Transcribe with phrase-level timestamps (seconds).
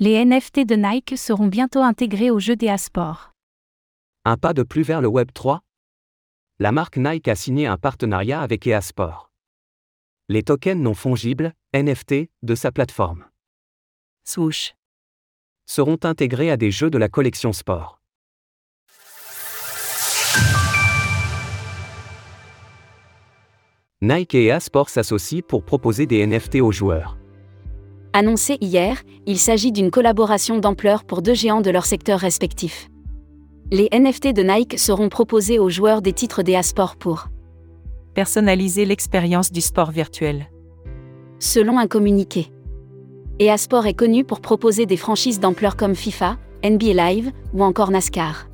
[0.00, 3.32] Les NFT de Nike seront bientôt intégrés au jeu des Sport.
[4.24, 5.60] Un pas de plus vers le Web 3
[6.60, 9.32] La marque Nike a signé un partenariat avec EA Sport.
[10.28, 13.24] Les tokens non fongibles, NFT, de sa plateforme
[14.22, 14.76] Swoosh.
[15.66, 18.00] seront intégrés à des jeux de la collection sport.
[24.00, 27.18] Nike et EA Sport s'associent pour proposer des NFT aux joueurs.
[28.18, 28.96] Annoncé hier,
[29.26, 32.88] il s'agit d'une collaboration d'ampleur pour deux géants de leur secteur respectif.
[33.70, 37.28] Les NFT de Nike seront proposés aux joueurs des titres des Sport pour,
[38.14, 40.48] Personnaliser l'expérience du sport virtuel.
[41.38, 42.48] selon un communiqué.
[43.38, 47.92] EA Sport est connu pour proposer des franchises d'ampleur comme FIFA, NBA Live ou encore
[47.92, 48.48] NASCAR.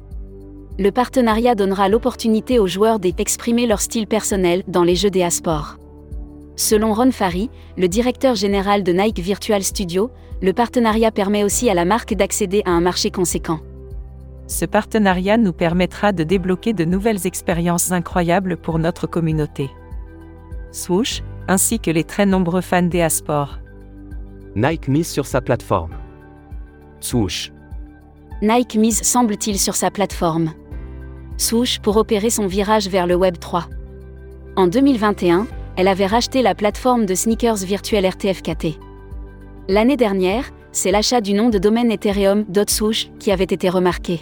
[0.78, 5.78] Le partenariat donnera l'opportunité aux joueurs d'exprimer leur style personnel dans les jeux des Sport.
[6.56, 11.74] Selon Ron Farry, le directeur général de Nike Virtual Studio, le partenariat permet aussi à
[11.74, 13.60] la marque d'accéder à un marché conséquent.
[14.46, 19.70] Ce partenariat nous permettra de débloquer de nouvelles expériences incroyables pour notre communauté.
[20.70, 23.58] Swoosh, ainsi que les très nombreux fans des Sport.
[24.54, 25.94] Nike mise sur sa plateforme.
[27.00, 27.52] Swoosh.
[28.42, 30.52] Nike mise semble-t-il sur sa plateforme.
[31.36, 33.66] Swoosh pour opérer son virage vers le Web 3.
[34.56, 35.46] En 2021,
[35.76, 38.78] elle avait racheté la plateforme de sneakers virtuelle RTFKT.
[39.68, 44.20] L'année dernière, c'est l'achat du nom de domaine Ethereum.swoosh qui avait été remarqué.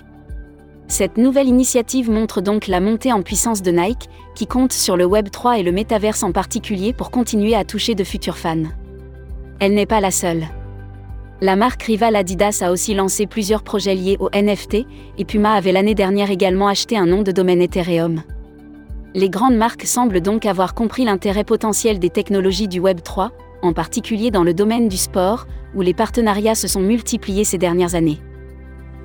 [0.88, 5.06] Cette nouvelle initiative montre donc la montée en puissance de Nike, qui compte sur le
[5.06, 8.64] Web 3 et le métaverse en particulier pour continuer à toucher de futurs fans.
[9.58, 10.44] Elle n'est pas la seule.
[11.40, 14.86] La marque rivale Adidas a aussi lancé plusieurs projets liés au NFT,
[15.18, 18.22] et Puma avait l'année dernière également acheté un nom de domaine Ethereum.
[19.14, 23.74] Les grandes marques semblent donc avoir compris l'intérêt potentiel des technologies du Web 3, en
[23.74, 28.20] particulier dans le domaine du sport, où les partenariats se sont multipliés ces dernières années.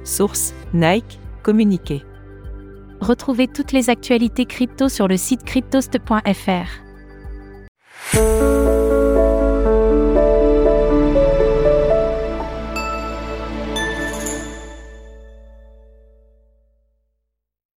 [0.06, 2.04] Source Nike, communiqué.
[3.02, 6.88] Retrouvez toutes les actualités crypto sur le site cryptost.fr.